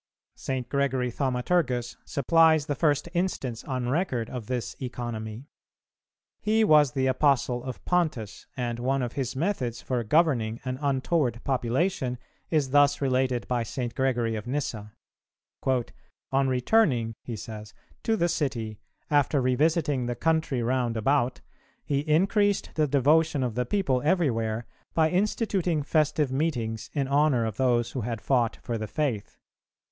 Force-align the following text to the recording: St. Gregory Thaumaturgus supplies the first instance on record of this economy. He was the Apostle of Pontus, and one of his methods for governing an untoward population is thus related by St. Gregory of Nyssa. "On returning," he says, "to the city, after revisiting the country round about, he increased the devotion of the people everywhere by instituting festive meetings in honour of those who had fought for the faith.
St. 0.33 0.67
Gregory 0.67 1.11
Thaumaturgus 1.11 1.95
supplies 2.05 2.65
the 2.65 2.73
first 2.73 3.07
instance 3.13 3.63
on 3.65 3.87
record 3.89 4.31
of 4.31 4.47
this 4.47 4.75
economy. 4.81 5.45
He 6.39 6.63
was 6.63 6.93
the 6.93 7.05
Apostle 7.05 7.63
of 7.63 7.85
Pontus, 7.85 8.47
and 8.57 8.79
one 8.79 9.03
of 9.03 9.13
his 9.13 9.35
methods 9.35 9.79
for 9.79 10.03
governing 10.03 10.59
an 10.65 10.79
untoward 10.81 11.39
population 11.43 12.17
is 12.49 12.71
thus 12.71 12.99
related 12.99 13.47
by 13.47 13.61
St. 13.61 13.93
Gregory 13.93 14.35
of 14.35 14.47
Nyssa. 14.47 14.91
"On 15.67 16.47
returning," 16.47 17.13
he 17.23 17.35
says, 17.35 17.75
"to 18.01 18.17
the 18.17 18.27
city, 18.27 18.79
after 19.11 19.39
revisiting 19.39 20.07
the 20.07 20.15
country 20.15 20.63
round 20.63 20.97
about, 20.97 21.41
he 21.85 21.99
increased 21.99 22.71
the 22.73 22.87
devotion 22.87 23.43
of 23.43 23.53
the 23.53 23.67
people 23.67 24.01
everywhere 24.01 24.65
by 24.95 25.11
instituting 25.11 25.83
festive 25.83 26.31
meetings 26.31 26.89
in 26.93 27.07
honour 27.07 27.45
of 27.45 27.57
those 27.57 27.91
who 27.91 28.01
had 28.01 28.19
fought 28.19 28.57
for 28.63 28.79
the 28.79 28.87
faith. 28.87 29.37